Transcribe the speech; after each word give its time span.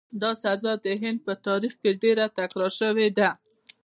دا 0.21 0.31
سزا 0.43 0.73
د 0.85 0.87
هند 1.01 1.19
په 1.25 1.33
تاریخ 1.45 1.73
کې 1.81 1.91
ډېره 2.01 2.25
تکرار 2.37 2.71
شوې 2.79 3.07
ده. 3.17 3.29